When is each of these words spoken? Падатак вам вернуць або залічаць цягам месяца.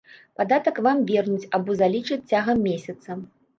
Падатак 0.39 0.79
вам 0.87 1.03
вернуць 1.11 1.49
або 1.59 1.77
залічаць 1.83 2.19
цягам 2.35 2.67
месяца. 2.71 3.21